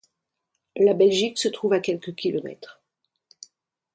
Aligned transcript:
La 0.77 0.95
Belgique 0.95 1.37
se 1.37 1.47
trouve 1.47 1.73
à 1.73 1.79
quelques 1.79 2.15
kilomètres. 2.15 2.81